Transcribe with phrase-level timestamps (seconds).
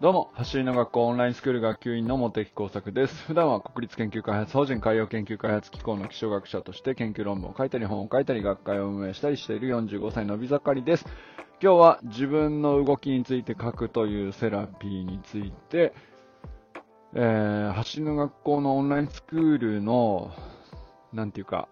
[0.00, 3.24] どうも、走りの学校オンラインスクール学級委員の茂木耕作です。
[3.24, 11.06] 普段は国立研究開発法人海洋研究開発機構の気象学者として研究論文を書いたり本を書いたり学会を運営したりしている45歳のび盛りです。
[11.60, 15.92] 今日は自分の動きについて書くというセラピーについて、
[17.14, 20.30] えー、走りの学校のオンラインスクールの、
[21.12, 21.66] なんていうか、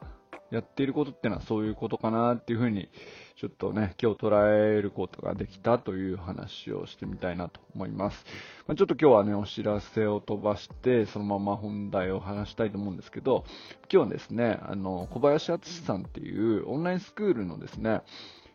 [0.50, 2.88] やっていることってのはそういうことかなっていうふうに
[3.36, 8.24] ちょっとね、今日捉えることができたという話をしてみたいなと思います。
[8.66, 13.44] まあ、ちょっと今日はね、お知らせを飛ばして、そのまま本題を話したいと思うんですけど、
[13.92, 18.00] 今日はですね、あの、小林敦さんっていうオンラインスクールのですね、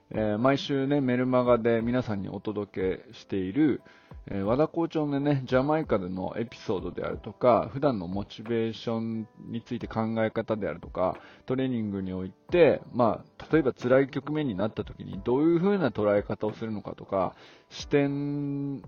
[0.10, 3.82] えー、毎週ね、メルマガで皆さんにお届けしている、
[4.28, 17.36] え、和田校長のね、ジャマイカでのエピソードであるとか、普段のモチベーションについて考え方であるとか、トレーニングにおいて、まあ、例えば辛い局面になった時にどういう風な捉え方をするのかとか、
[17.70, 18.84] 視点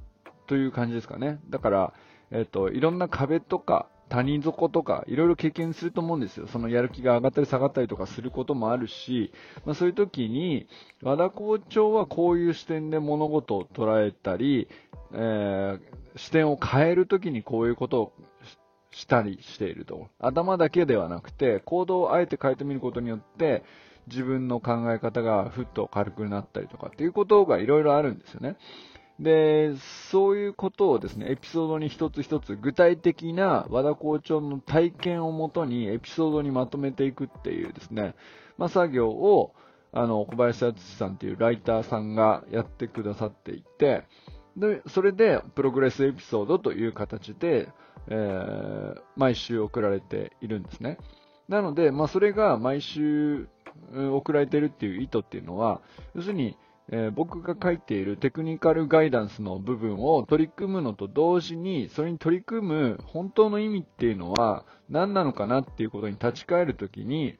[0.46, 1.40] という感じですかね。
[1.50, 1.94] だから、
[2.32, 6.46] えっ、ー、と、いろんな壁とか、谷底とか、いろいろ経験すると思うんですよ。
[6.46, 9.32] そのやる気が上がったり下がったりとかすることもあるし、
[9.66, 10.68] まあ、そういう時に、
[11.02, 14.68] 和田校長はこういう視点で物事を捉えたり、
[15.14, 18.14] えー、視点を変える時にこういうことを
[18.92, 20.08] したりしていると。
[20.20, 23.64] 頭だけではなくて、行動をあえて変えてみることによって、
[24.08, 28.58] 自分の考え方がふっと軽くなったりとかっていうことがいろいろあるんですよね。
[29.20, 29.76] で、
[30.12, 38.16] そういうことをですね、エピソードに一つ一つ具体的な和田校長の体験をもとにエピソードにまとめていくっていうですね、
[38.58, 39.54] まあ、作業を、
[39.92, 44.04] あの、小林敦さんっていうライターさんがやってくださっていて、
[44.58, 47.70] で、それで、プログレスエピソードという形で、
[48.08, 50.98] えー、毎週送られているんですね。
[51.48, 53.48] なので、まあ、それが毎週
[53.94, 55.82] 送られているっていう意図っていうのは、
[56.16, 56.58] 要するに、
[56.90, 67.38] えー、僕が書いているテクニカルガイダンスの部分を取り組むのと同時に、それに取り組む本当の意味っていうのは何なのかなっていうことに立ち返るときに、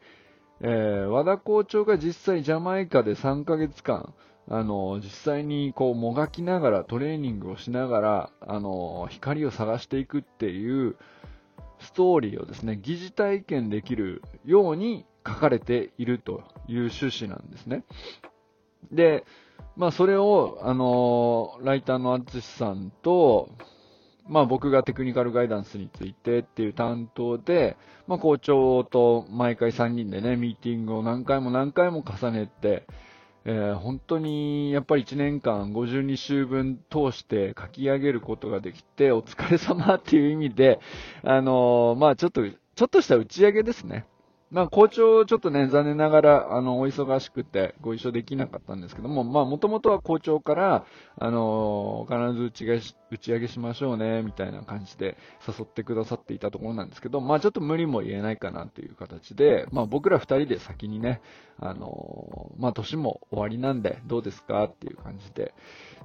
[0.62, 4.14] えー、和田校長が実際ジャマイカで3ヶ月間、
[4.50, 10.98] あの、実際にこうもがきながらトレーニングをしながら、あの、光を探していくっていう
[11.80, 17.84] ストーリーをですね、疑似体験できるように書かれているという趣旨なんですね。
[18.92, 19.26] で、
[19.76, 23.50] まあそれを、あの、ライターの淳さんと、
[24.28, 27.78] まあ僕がテクニカルガイダンスについてっていう担当で、
[28.08, 32.86] まあ校長と毎回3人でね、ミーティングを何回も何回も重ねて、
[33.46, 40.80] えー、本当にやっぱり1年間52週分通して書き上げることができて、お疲れ様っていう意味で、
[41.24, 44.06] あのー、まあちょっと、ちょっとした打ち上げですね。
[44.54, 50.86] まあ、校長、ちょっとね、残念ながら、あの、お忙しくてご一緒できなかったんですけども、まあ、もともとは校長から、
[51.18, 61.22] あの、必ず打ち打ち上げしましょうね、みたいな感じで誘ってくださっていたところなんですけど、まあ、ちょっと無理も言えないかなという形で、まあ、僕ら二人で先にね、
[61.60, 65.56] あの、まあ、年も終わりなんで、どうですかっていう感じで。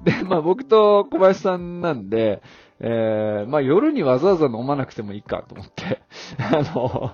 [0.05, 2.43] で、まあ、僕と小林さんなんで、
[2.81, 6.01] えー、まあ、夜にわざわざ飲まなくてもいいかと思って、
[6.39, 7.13] あの、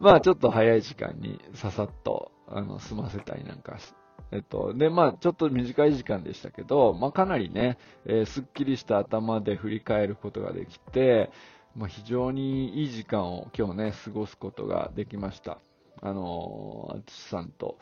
[0.00, 3.94] まあちょっと早い時間にささっと、あの、済ませたりなんかし、
[4.32, 11.30] えっと、で、まあちょっと短い時間でしたけど、まあかなりね、えー、すっきりした頭で振り返ることができて、
[11.74, 15.58] まあ非常にいい時間を今日ね、過ごすことができました。
[16.02, 17.78] あのー、あつさんと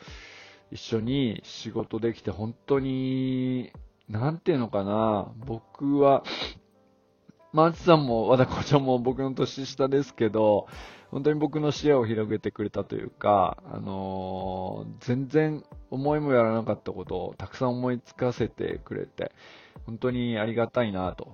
[0.71, 3.71] 一緒に仕事できて本当に、
[4.09, 6.23] なんていうのかな、僕は、
[7.55, 10.67] まあ、あつさんも和田校長も僕の年下ですけど、
[11.09, 19.31] 本当に僕の視野を広げてくれたというか、あのー、全然思いもやらなかったことをたくさん思いつかせてくれて、
[19.85, 21.33] 本当にありがたいなと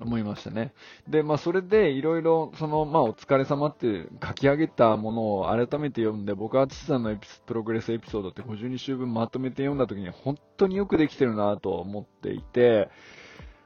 [0.00, 0.72] 思いましたね。
[1.06, 12.88] で、まあそれでいろいろ、その、まあお疲れ様って書き上げたものを改めて読んで、僕は父さんのエピプログレスエピソードって52週分まとめて読んだ時に本当によくできてるなと思っていて、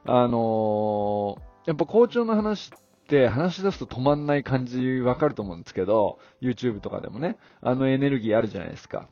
[0.05, 9.07] あのー、やっぱ校長の話って話し出すと止まんない感じわかると思うんですけど、YouTube とかでもね、あのエネルギーあるじゃないですか。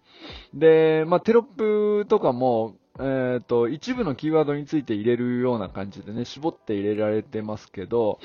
[0.54, 8.20] で、まあ、テロップとかも、えっ、ー、と、一部のキーワードについて入れるような感じでね、絞って入れられてますけど、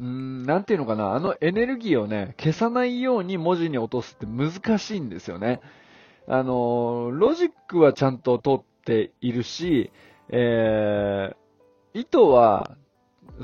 [0.00, 5.60] うん、なんていうのかな、あのエネルギーをね、消さないように文字に落とすって難しいんですよね。
[6.26, 9.90] あの、ロジックはちゃんと通っているし、
[10.28, 11.36] えー、
[11.94, 12.76] 意図は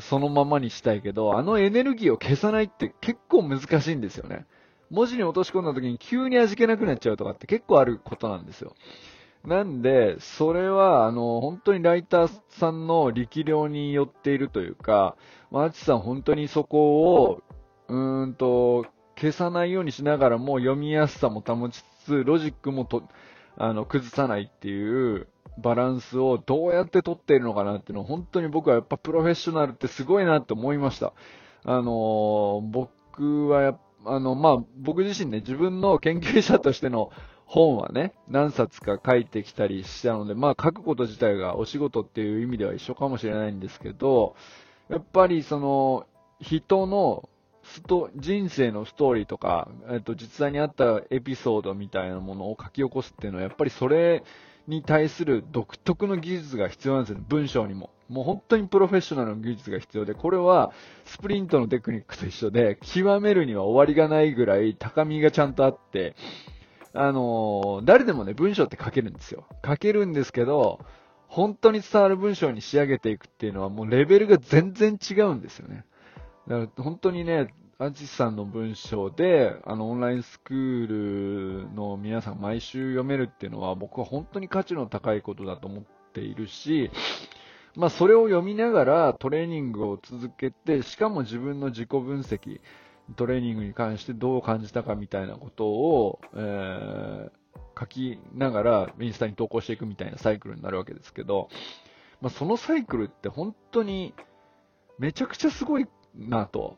[0.01, 4.47] そのままにしたいけど、あのエネルギーを消さないって結構難しいんですよね。
[4.91, 8.75] 文字に落とし込んだ時に急に味気なくなっちゃうとかって結構あることなんですよ。
[9.45, 15.17] なんで、それは、あの、本当にライターさんの力量によっているというか、
[15.51, 17.43] マーチさん本当にそこを、
[17.89, 18.87] うんと、
[19.17, 23.05] 消さないようにしながらも読みやすさも保ちつつ、ロジックもと、
[23.57, 25.29] あの、崩さないっていう
[25.59, 31.13] バランスをどうやって取っているのかなっていうのを本当に僕はやっぱプロフェッショナルってすごいなって思いました。
[31.65, 37.11] あの僕はやあの、まあ、僕自身ね、自分の研究者としての
[37.47, 44.37] 本はね、何冊か書いてきたりしたので、まあ、書くこと自体がお仕事っていう意味では一緒かもしれないんですけど、
[44.89, 46.07] やっぱりその、
[46.41, 47.29] 人の
[47.65, 54.23] スト、人生のストーリーとか、えっと、実際にあったエピソードみたいなものを書き起こすっていうのは、やっぱりそれ
[54.69, 57.91] に対する独特の技術が必要なんですよ、文章にも。
[58.09, 60.73] もう本当にプロフェッショナルの技術が必要で、これは
[61.05, 66.15] スプリントのテクニックと一緒で、極めるには終わりがないぐらい高みがちゃんとあって、
[66.93, 69.47] あのー、誰でもね、文章って書けるんですよ。
[69.65, 70.81] 書けるんですけど、
[71.29, 75.85] 本当に伝わる文章に仕上げていくっていうのはもうレベルが全然違うんですよね。
[76.47, 77.49] だから本当にね、
[77.81, 86.91] アジさんの文章で、あの、オンラインスクールの皆さん毎週読めるっていうのは僕は本当に価値の高いことだと思っているし、
[87.77, 92.61] まあ、それを読みながらトレーニングを続けて、しかも自分の自己分析、
[93.15, 97.31] トレーニングに関してどう感じたかみたいなことを、えー、
[97.79, 101.49] 書きながらインスタに投稿していくみたいなサイクルになるわけですけど、
[102.21, 104.15] まあ、そのサイクルって本当に
[104.99, 105.87] めちゃくちゃすごい
[106.17, 106.77] なと、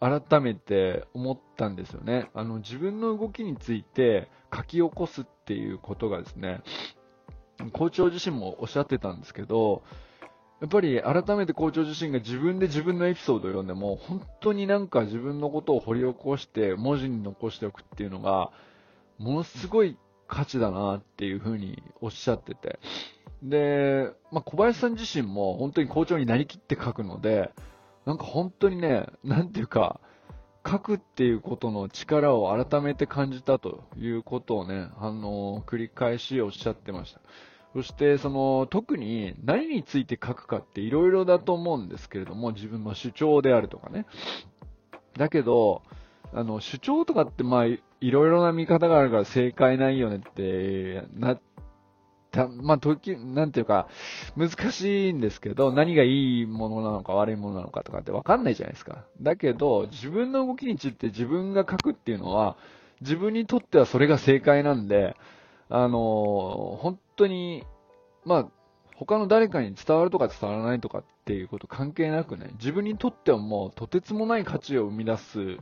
[0.00, 2.30] 改めて思ったんですよね。
[2.34, 6.62] あの、自分の動きについて書き起こすっていうことがですね、
[7.72, 9.82] 校長自身もおっしゃってたんですけど、
[10.60, 18.50] やっぱり改めて校長自身が自分で自分のエピソードを読んでも、本当になんか自分のことを掘り起こして文字に残しておくっていうのが、
[19.18, 19.96] ものすごい
[20.28, 22.78] 価値だなっていうふうにおっしゃってて。
[23.42, 27.50] で、まあ、小林さん自身も本当に校長になりきって書くので、
[28.08, 30.00] なんか本当にね、なんていうか、
[30.66, 37.20] 書くっていうことの力を改めて感じたということをね、あの、繰り返しおっしゃってました。
[37.74, 44.06] そして、その、特に何について書くかって色々だと思うんですけれども、自分の主張であるとかね。
[45.18, 45.82] だけど、
[46.32, 51.40] あの、主張とかってまあ、いろいろな見方があるから正解ないよねって、なっ、
[52.30, 53.88] た、まあ、時、なんていうか、
[54.36, 59.04] 難しいんですけど、何がいいものなのか悪いものなのかとかってわかんないじゃないですか。
[59.20, 62.56] だけど、自分の動きについて自分が書くっていうのは、
[63.00, 65.16] 自分にとってはそれが正解なんで、
[65.70, 67.64] あの本当に、
[68.24, 68.48] まあ、
[68.94, 75.58] 他の誰かに伝わるとか伝わらないとかっていうこと関係なくね、自分にとってはもうとてつもない価値を生み出す、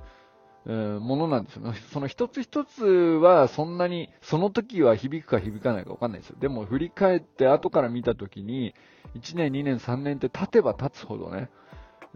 [0.73, 1.73] ものなんですよ。
[1.93, 6.37] その一つ一つはそんなに、その時は響くか響かないかわかんないですよ。
[6.41, 8.75] でも振り返って後から見た時に、
[9.15, 11.51] 1年、2年、3年って経てば経つほどね、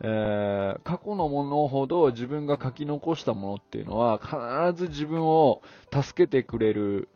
[0.02, 5.62] えー、過去のものほど自分が書き残したものっていうのは必ず自分を
[5.92, 7.08] 助けてくれる、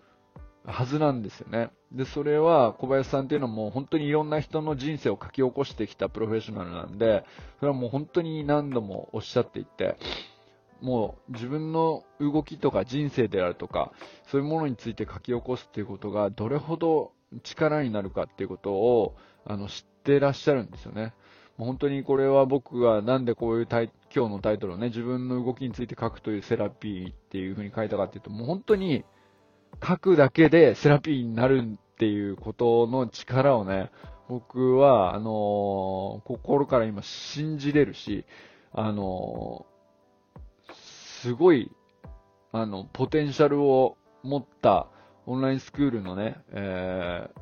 [0.66, 1.70] はずなんですよね。
[1.92, 7.24] で、それは小林さんっていうのも本当にいろんな人の人生を書き起こしてきたプロフェッショナルなんで、
[7.60, 9.96] それはもう本当に何度もおっしゃっていて、
[10.84, 13.92] もう自分の動きとか人生であるとか、
[14.26, 21.14] そういうものについて書き起こすっていうことがどれほど力になるかっていうことを、あの、知ってらっしゃるんですよね。
[21.56, 29.04] もう本当にこれは僕がなんでこういうタイ今日のタイトルをね、自分の動きについて書くというセラピーっていう風に書いたかっていうと、もう本当に
[29.82, 33.90] 書くだけでセラピーになるっていうことの力をね、
[34.28, 38.24] 僕は、あのー、心から今信じれるし、
[38.72, 39.73] あのー、
[41.24, 41.70] すごい、
[42.52, 44.88] あの、ポテンシャルを持った
[45.24, 47.40] オンラインスクールのね、えー、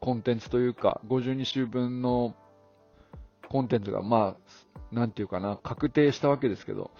[0.00, 2.34] コンテンツというか、52週分の
[3.48, 6.90] コンテンツが、まあ、なんていうかな、確定したわけですけど、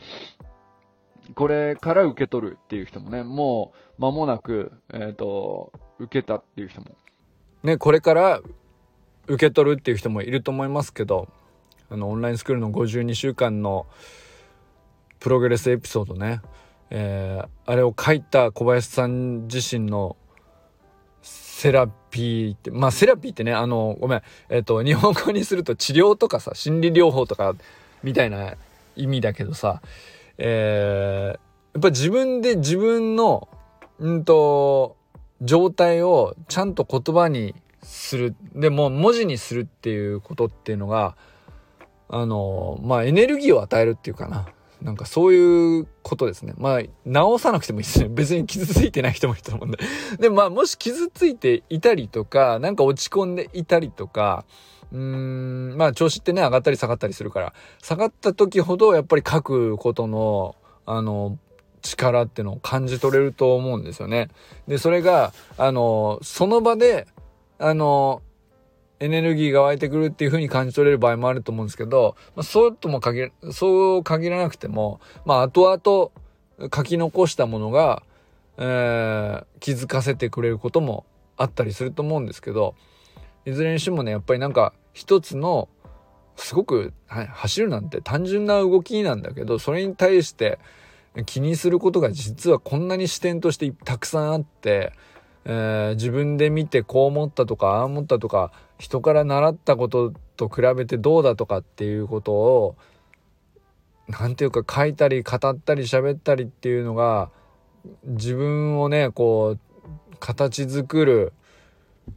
[1.34, 6.96] これから受け取るっていう人もね、もう間もなく、えっ、ー、と、受けたっていう人も。
[7.64, 8.40] ね、これから
[9.26, 11.28] 受け取るっていう人もいると思いますけど、
[11.90, 13.88] あの、オンラインスクールの52週間の
[15.20, 16.40] プログレスエピソードね、
[16.90, 20.16] えー、あれを書いた小林さん自身の
[21.22, 27.54] セラピーって、まあセラピーってね、あの、ごめん、えっ、ー、と、日本語にすると治療とかさ、心理療法とか
[28.02, 28.54] みたいな
[28.96, 29.82] 意味だけどさ、
[30.38, 31.38] えー、
[31.74, 33.48] やっぱ自分で自分の、
[33.98, 34.96] うんと、
[35.42, 38.34] 状態をちゃんと言葉にする。
[38.54, 41.14] でも文字にするっていうことっていうのが、
[42.08, 44.48] あの、まあ、エネルギーを与えるっていうかな。
[44.82, 46.54] なんかそういうことですね。
[46.56, 48.08] まあ、直さなくてもいいですね。
[48.12, 49.78] 別に傷ついてない人もいると思うんで。
[50.18, 54.44] でもまあ、もし傷ついていたりとか、なんか落ち込んでいたりとか、
[54.92, 60.56] うーん、まあ調子ってね、上がったり下がったりするから、下がった時ほどやっぱり書くことの、
[60.86, 61.38] あの、
[61.82, 64.28] 力っていうのを感じ取れると思うんですよね。
[64.66, 67.06] で、それが、あの、その場で、
[67.58, 68.22] あの、
[69.00, 78.02] エネルギーが湧いてくるっていう風に感じ取れる場合もあると思うんですけど、まあ、そうとも限ら、そう限らなくても、まあ、後々書き残したものが、
[78.58, 81.06] えー、気づかせてくれることも
[81.38, 82.74] あったりすると思うんですけど、
[83.46, 85.70] いずれにしてもね、やっぱりなんか、一つの、
[86.36, 90.58] すごく、はい、走るなんて単純な動きなんだけど、それに対して
[91.26, 94.92] 気にすることが実はこんなに視点としてたくさんあって、
[95.44, 102.76] えー、自分で見てこう思ったとか、ああ思ったとか、人から習ったことと比べてどうだとかっていうことを、
[104.08, 107.30] なんていうか書いたり語ったり喋ったりっていうのが、
[108.04, 111.32] 自分をね、こう、形作る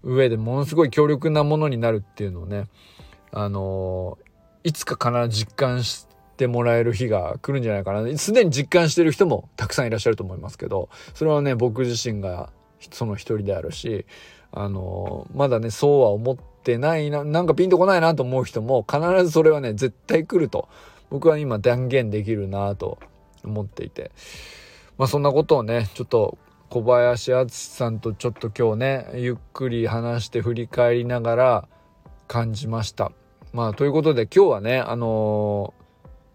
[0.03, 2.67] 上でものすごい強力なものになるっていうのをね、
[3.31, 8.17] あのー、いつか必ず実感してもらえる日が来るんじゃないかな。
[8.17, 12.49] すでに実感してる人もたくさんいらっしゃると思いますけど、それはね、僕自身が
[12.91, 14.05] その一人であるし、
[14.51, 20.69] あの、まだね、そうは思ってないな、なんかピンとこないなと思う人も必ずそれはね、絶対来ると、
[21.09, 22.99] 僕は今断言できるなと
[23.43, 24.11] 思っていて。
[24.97, 26.37] まあそんなことをね、ちょっと
[26.69, 31.67] 小林敦さんとちょっと今日ね、ゆっくり話して振り返りながら
[32.27, 33.11] 感じました。
[33.53, 35.73] まあということで今日はね、あの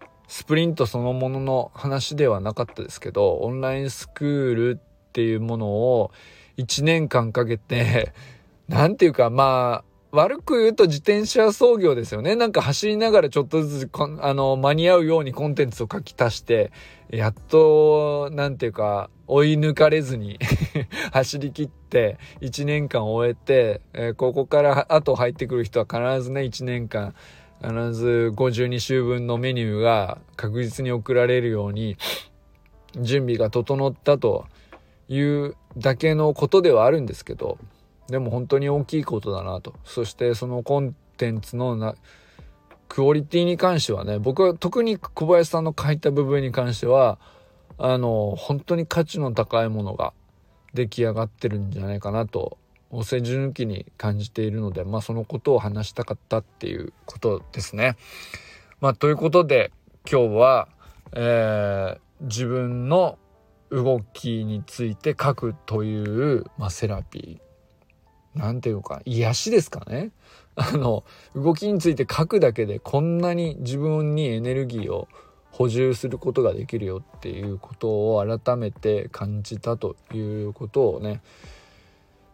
[0.01, 6.11] ー、スプリントそのものの話ではなかったですけど、オンラインスクールっていうものを
[6.59, 8.13] 1年間かけて、
[8.67, 12.35] なんていうか、まあ、悪く言うと自転車操業ですよね。
[12.35, 13.89] なんか走りながらちょっとずつ
[14.21, 16.71] あの、間に合うようにコンテンツを書き足して、
[17.11, 20.39] やっと、なんていうか、追い抜かれずに
[21.13, 27.13] 走り切って1年間終えて、えー、ここから後入ってくる人は必ずね、1年間、
[27.61, 31.97] 必ず52週分のメニューが確実に送られるように、
[32.97, 34.45] 準備が整ったと
[35.09, 37.57] いうだけのことではあるんですけど、
[38.07, 39.73] でも本当に大きいことだなと。
[39.83, 41.95] そしてそのコンテンツのな、
[42.87, 47.19] クオリティに関してはね、僕は特に小林さんの書いた部分に関しては、
[47.77, 50.13] あの、本当に価値の高いものが
[50.73, 52.57] 出来上がってるんじゃないかなと、
[52.91, 57.95] お世辞抜きに感じているので、まあそのことを話したかったっていうことですね。
[58.81, 59.71] まあということで、
[60.09, 60.67] 今日は、
[61.13, 63.17] えー、自分の
[63.71, 67.49] 動きについて書くという、まあ、セラピー。
[68.39, 70.11] なんていうか、癒しですかね。
[70.55, 71.03] あの、
[71.35, 75.07] 動きについて書くだけでこんなに自分にエネルギーを
[75.51, 81.21] 補充することができるよっていうことを改めて感じたということをね、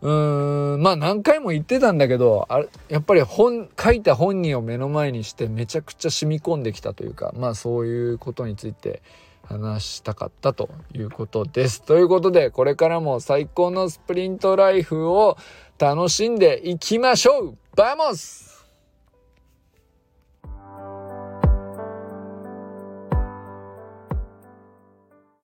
[0.01, 9.01] うーん、まあ何回も言ってたんだけど、あ、やっぱり本、書いた本人を目の前にしてめちゃくちゃ染み込んできたというか、まあそういうことについて
[9.47, 11.81] 話したかったということです。
[11.81, 15.37] ということで、これからも最高のスプリントライフを
[15.77, 18.54] 楽しんでいきましょうバモス